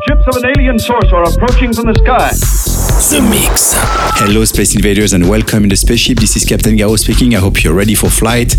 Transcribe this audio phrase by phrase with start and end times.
[0.00, 2.71] Ships of an alien source are approaching from the sky.
[2.92, 3.72] The Mix.
[4.20, 6.18] Hello, Space Invaders, and welcome in the spaceship.
[6.18, 7.34] This is Captain Garraud speaking.
[7.34, 8.54] I hope you're ready for flight.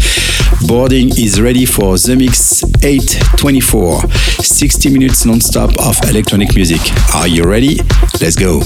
[0.68, 4.10] Boarding is ready for The Mix 824.
[4.42, 6.82] 60 minutes non-stop of electronic music.
[7.14, 7.78] Are you ready?
[8.20, 8.60] Let's go.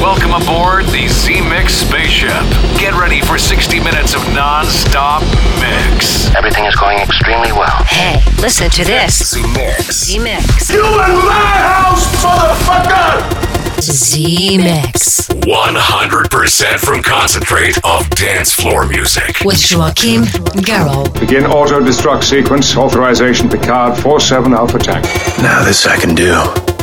[0.00, 2.32] Welcome aboard the Z Mix spaceship.
[2.80, 5.22] Get ready for 60 minutes of non-stop
[5.60, 6.34] mix.
[6.34, 7.84] Everything is going extremely well.
[7.84, 9.32] Hey, listen to this.
[9.32, 10.08] The Mix.
[10.08, 10.70] The Mix.
[10.72, 13.51] You in my house, motherfucker!
[13.86, 15.26] The Mix.
[15.28, 19.38] 100% from concentrate of dance floor music.
[19.44, 20.22] With Joachim
[20.62, 21.18] Garraud.
[21.18, 22.76] Begin auto destruct sequence.
[22.76, 25.04] Authorization Picard 47 Alpha Tank.
[25.38, 26.81] Now this I can do.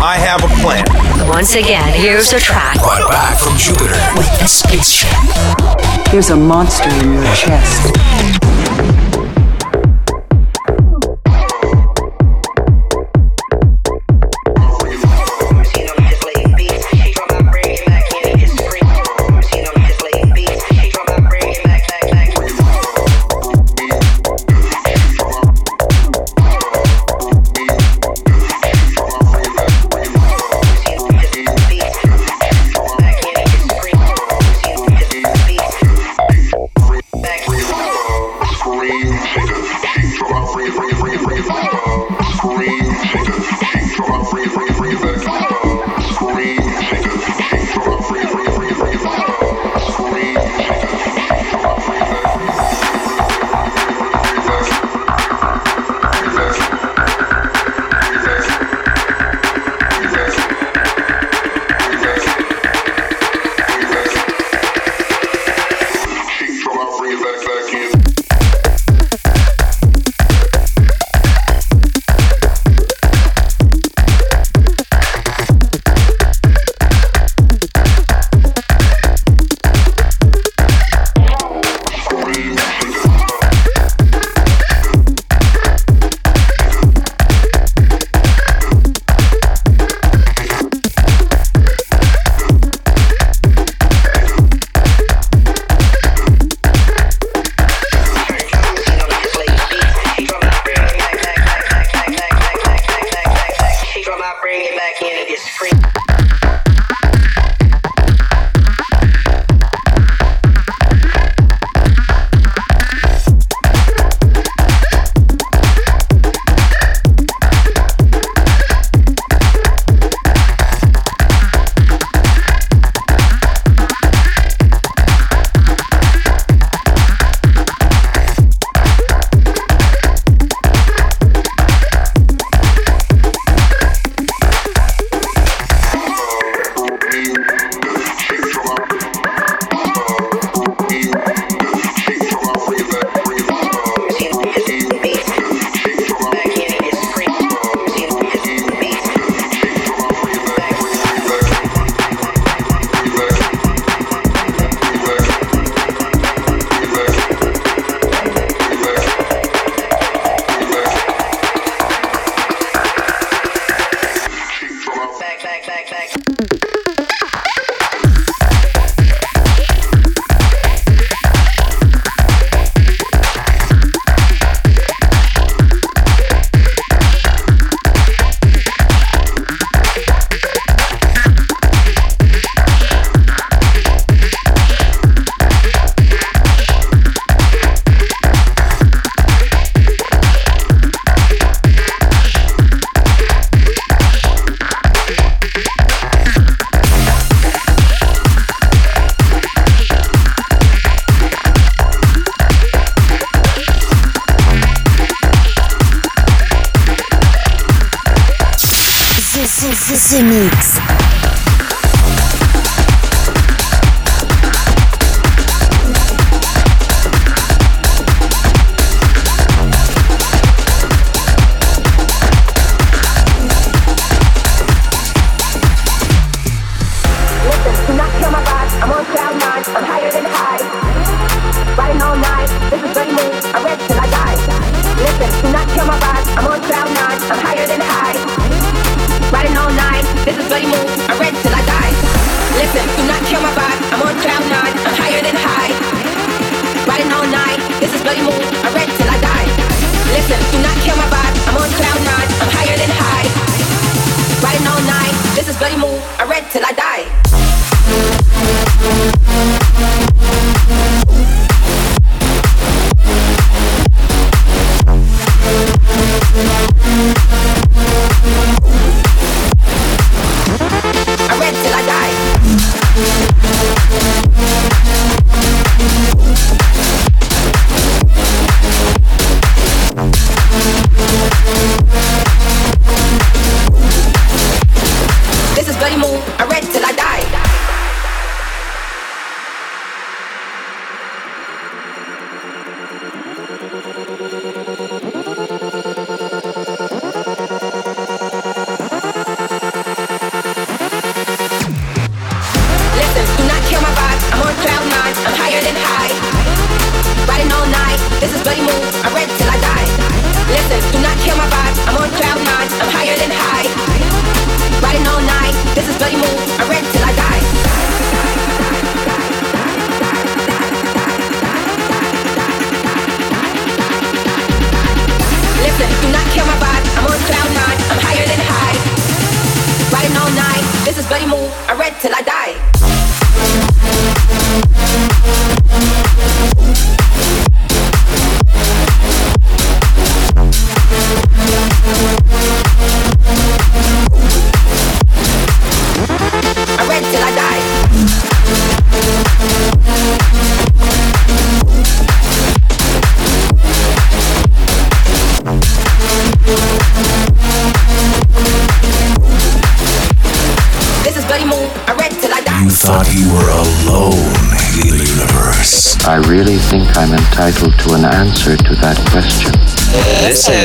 [0.00, 0.84] I have a plan.
[1.28, 2.76] Once again, here's a track.
[2.76, 5.08] Brought back from Jupiter with the spaceship.
[6.10, 8.53] There's a monster in your chest.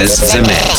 [0.10, 0.79] This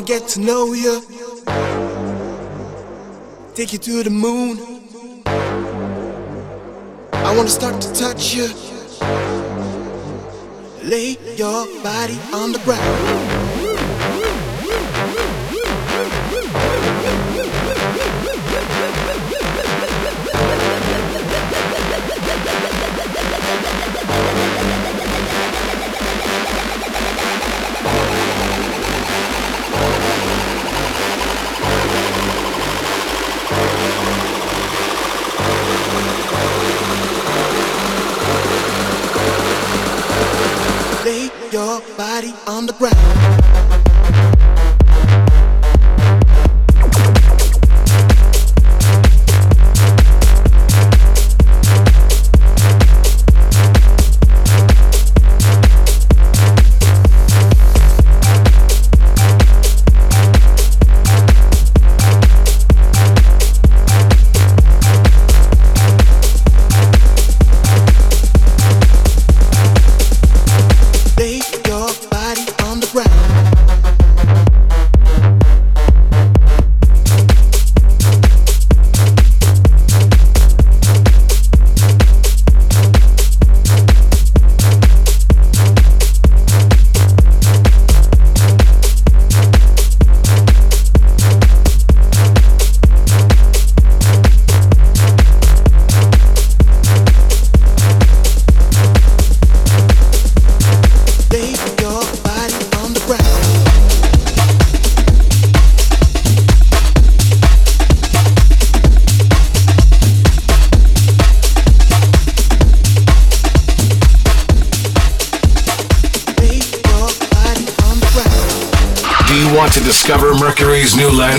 [0.00, 1.02] Get to know you.
[3.54, 4.58] Take you to the moon.
[7.12, 8.48] I wanna start to touch you.
[10.82, 13.31] Lay your body on the ground.
[41.96, 43.91] Body on the ground.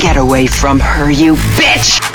[0.00, 2.13] Get away from her, you bitch!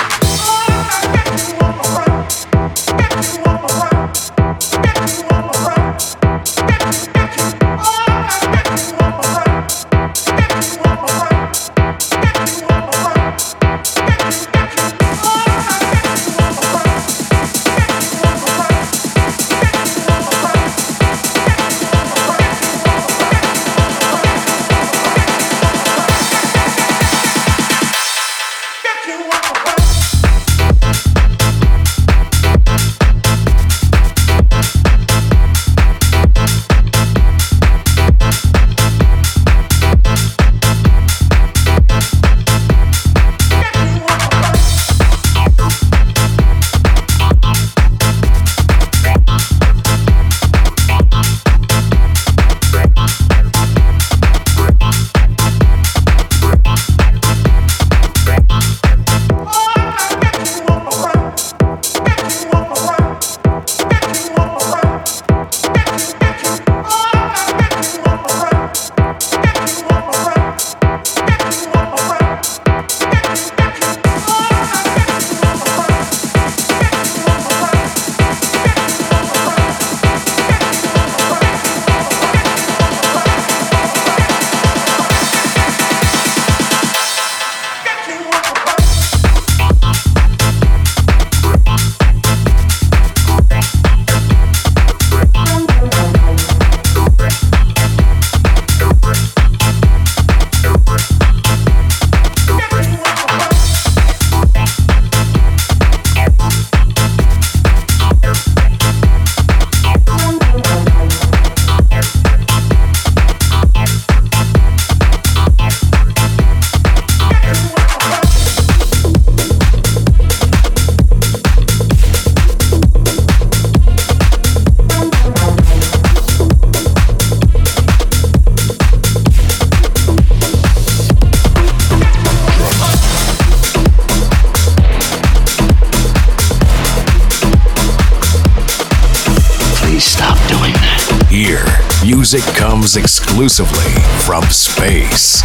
[142.89, 143.91] Comes exclusively
[144.25, 145.43] from space.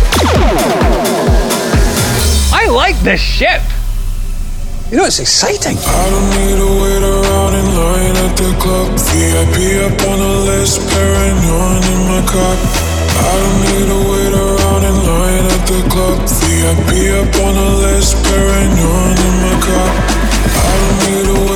[2.53, 3.61] I like this ship.
[4.90, 5.76] You know, it's exciting.
[5.76, 8.97] I don't need to wait around in line at the club.
[9.12, 12.59] VIP up on the list, paranoid in my cup.
[13.12, 16.24] I don't need to wait around in line at the club.
[16.49, 19.92] VIP up on the list, paranoid in my cup.
[20.49, 21.53] I don't need to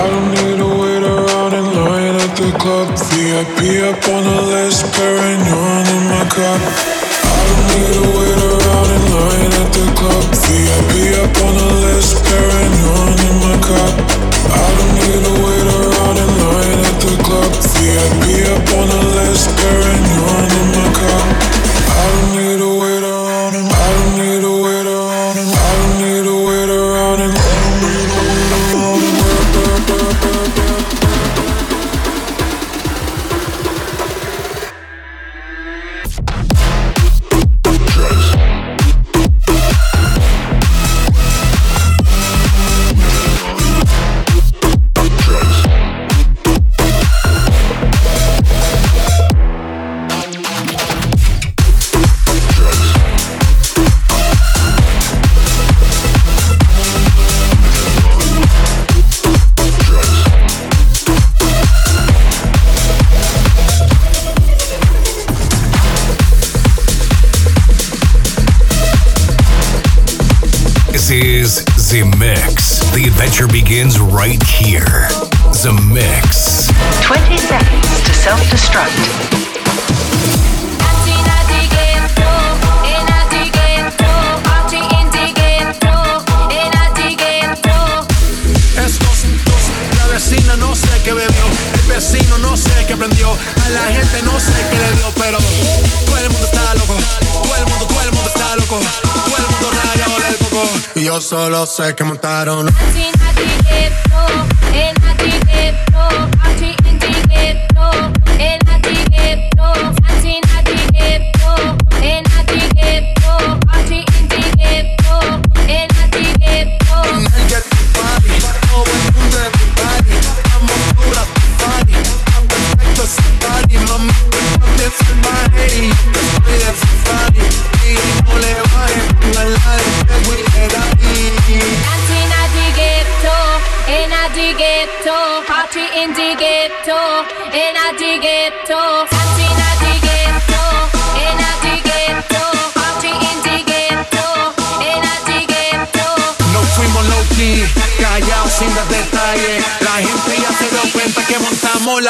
[0.00, 2.88] I don't need to wait around in line at the club.
[3.12, 6.56] VIP up on the list, paranoid in my cup.
[6.56, 10.24] I don't need to wait around in line at the club.
[10.48, 13.94] VIP up on the list, paranoid in my cup.
[14.48, 17.52] I don't need to wait around in line at the club.
[17.76, 18.24] VIP
[18.56, 21.28] up on the list, paranoid in my cup.
[21.92, 22.59] I don't need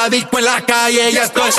[0.03, 1.57] la disco en la calle y esto es.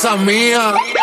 [0.00, 0.99] essa minha.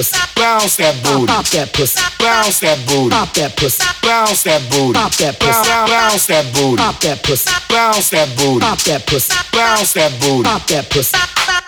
[0.00, 4.62] pussy, bounce that booty, pop that pussy, bounce that booty, pop that pussy, bounce that
[4.70, 9.06] booty, pop that pussy, bounce that booty, pop that pussy, bounce that booty, pop that
[9.06, 11.59] pussy, bounce that booty, pop that pussy.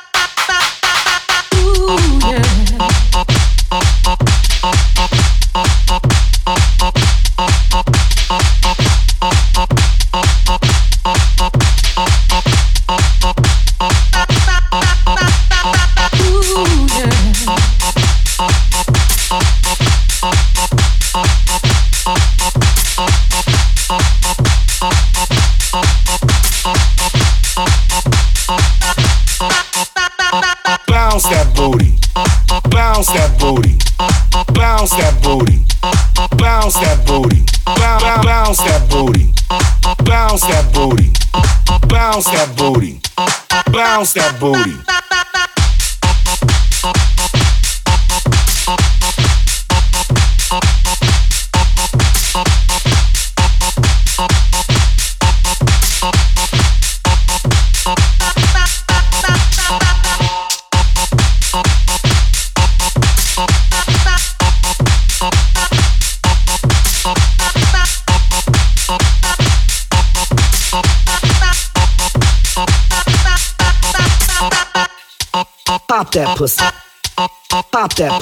[44.43, 44.92] booty.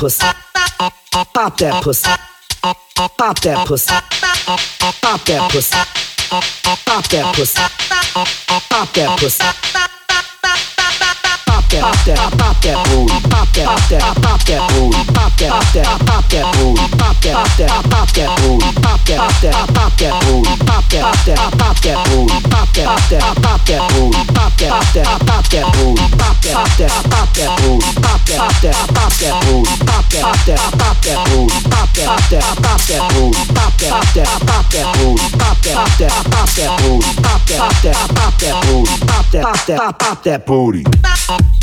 [0.00, 0.26] pussy.
[1.12, 2.08] Pop that pussy.
[2.62, 3.92] Pop that pussy.
[5.02, 5.76] Pop that pussy.
[6.30, 7.60] Pop that pussy.
[8.70, 9.44] Pop that pussy.
[11.44, 12.76] Pop that, pop that, pop that,
[13.30, 14.69] pop that, pop that, pop that.
[30.46, 33.72] that, pop that booty, pop that, pop that, pop that booty, pop
[39.98, 41.59] pop that booty.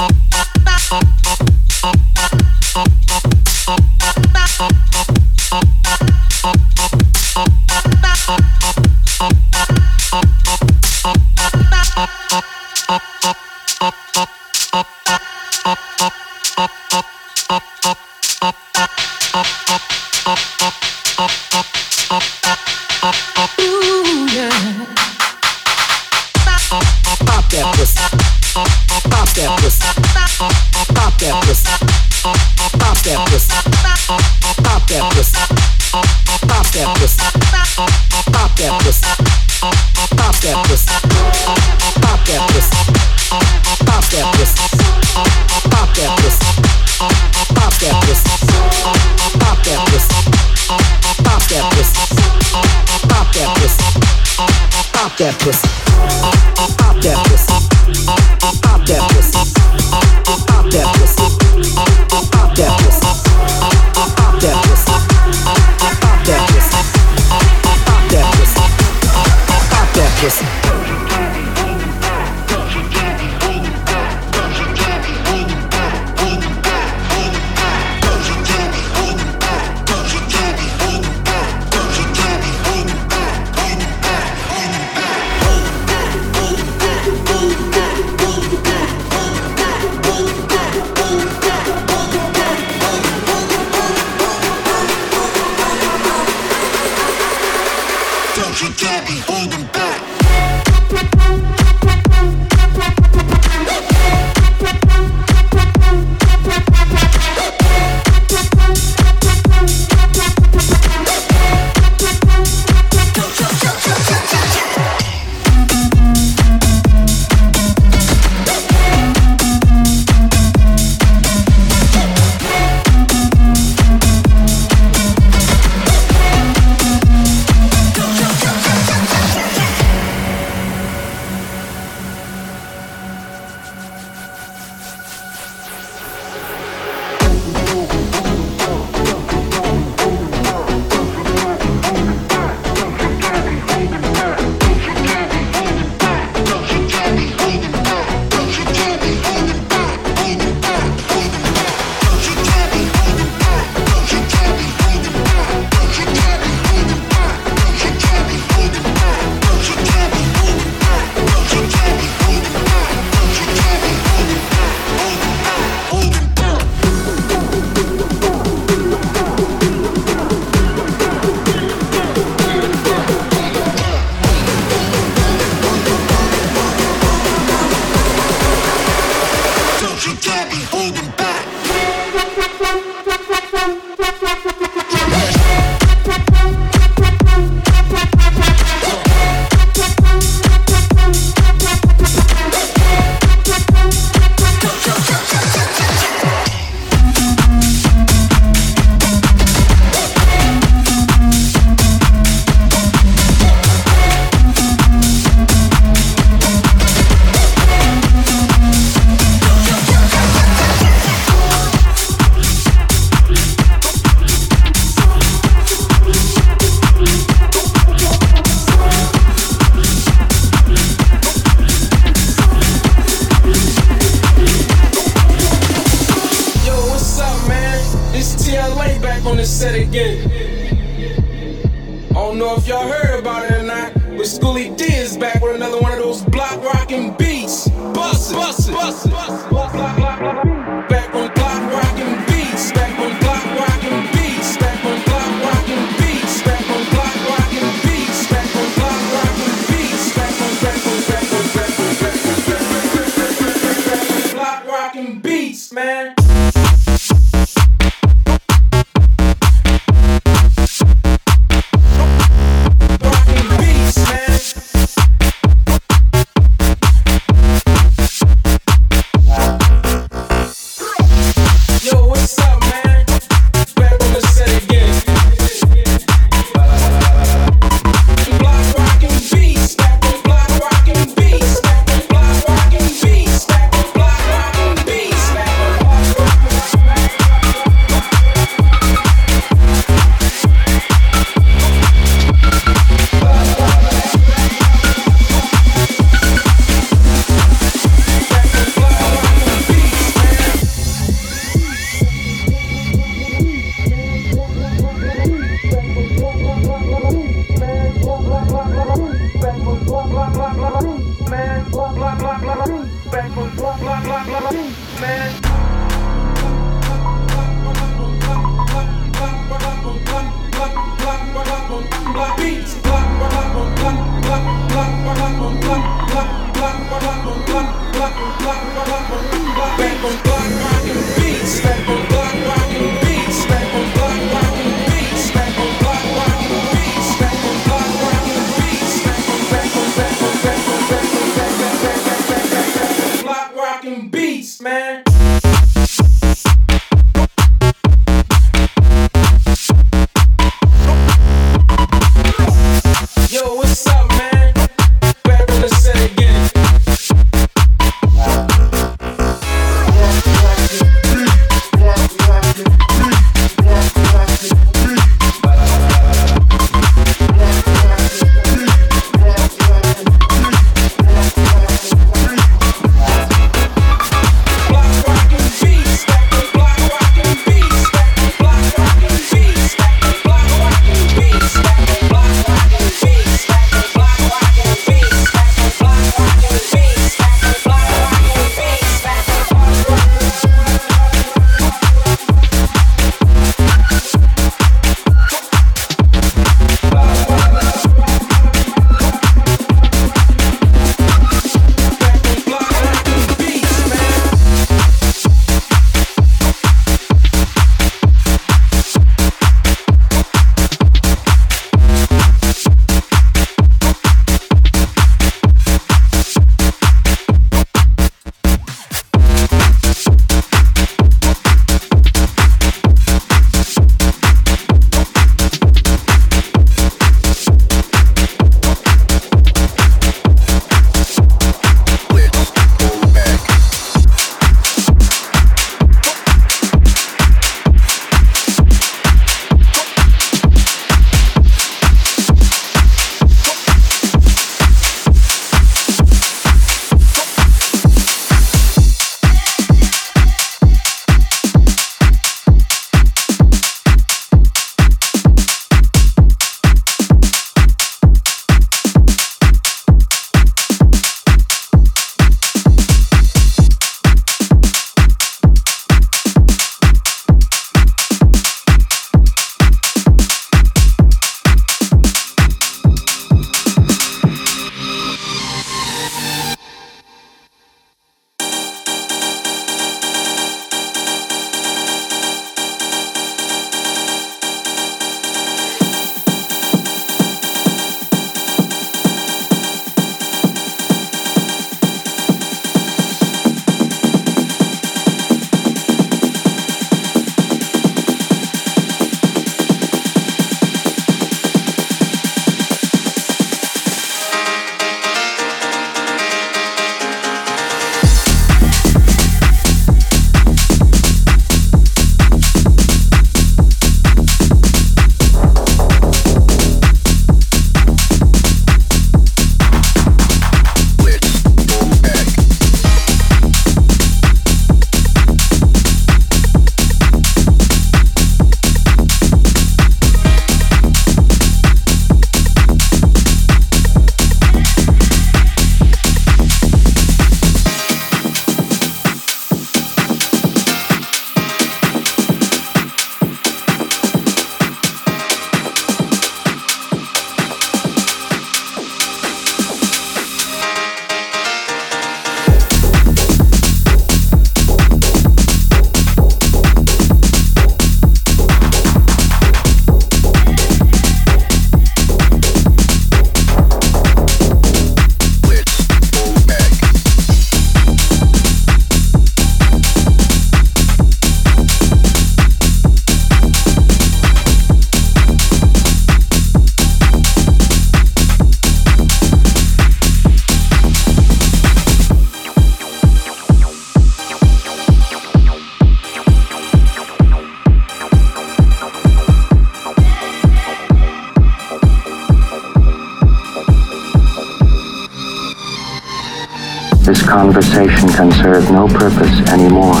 [598.54, 600.00] serve no purpose anymore.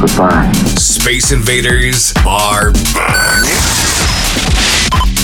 [0.00, 0.50] Goodbye.
[0.76, 3.44] Space Invaders are back.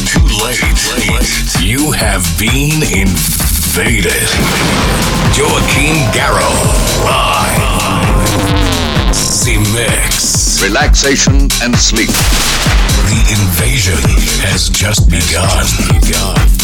[0.05, 0.61] Too late.
[0.77, 1.61] Too late.
[1.61, 4.29] You have been invaded.
[5.33, 8.22] Joachim Garraud, live
[9.73, 10.63] mix.
[10.63, 12.09] Relaxation and sleep.
[12.09, 13.99] The invasion
[14.47, 15.67] has just begun.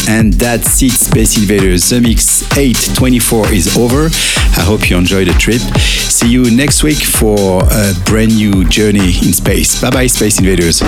[0.07, 1.89] And that's it, Space Invaders.
[1.89, 4.09] The Mix 824 is over.
[4.57, 5.61] I hope you enjoyed the trip.
[5.79, 9.81] See you next week for a brand new journey in space.
[9.81, 10.81] Bye bye, Space Invaders.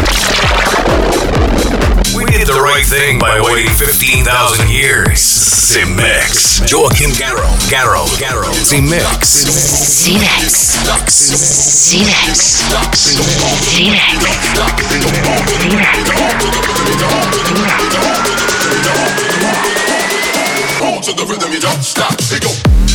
[2.16, 5.20] We did the right thing by waiting 15,000 years.
[5.20, 6.59] C-Mix.
[6.70, 7.55] Joachim Garraud.
[7.72, 8.09] Garraud.
[8.20, 8.53] Garraud.
[8.53, 9.28] C-Mix.
[9.47, 10.82] C-Mix.
[11.07, 12.41] C-Mix.
[12.97, 14.22] C-Mix.
[20.82, 22.14] On to the rhythm, you don't stop.
[22.20, 22.90] It go.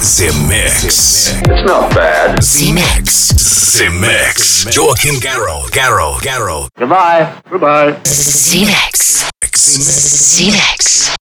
[0.00, 1.36] Zemixx.
[1.46, 2.38] It's not bad.
[2.38, 3.34] Zemixx.
[3.36, 4.74] Zemixx.
[4.74, 5.68] Joachim Garraud.
[5.72, 6.20] Garraud.
[6.22, 6.68] Garraud.
[6.78, 7.42] Goodbye.
[7.50, 7.92] Goodbye.
[8.04, 9.28] Zemixx.
[9.52, 10.89] Zemixx.